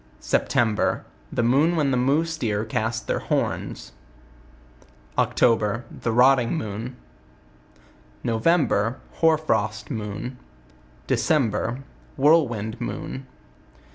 The 0.27 1.43
moon 1.43 1.75
when 1.75 1.91
theMoose 1.91 2.33
Deercasttheirhorn8 2.65 3.91
October 5.19 5.85
The 5.91 6.11
rotting 6.11 6.55
moon. 6.57 6.95
November 8.23 8.97
% 9.05 9.13
Hoar 9.17 9.37
frost 9.37 9.91
moon. 9.91 10.39
December 11.05 11.83
Whirlwind 12.17 12.81
moon. 12.81 13.27